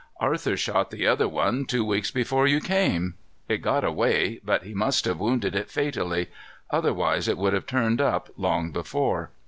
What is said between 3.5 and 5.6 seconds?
got away, but he must have wounded